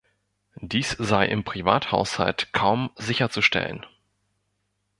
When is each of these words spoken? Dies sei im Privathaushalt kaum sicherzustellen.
Dies 0.61 0.89
sei 0.97 1.27
im 1.27 1.43
Privathaushalt 1.43 2.53
kaum 2.53 2.89
sicherzustellen. 2.95 3.85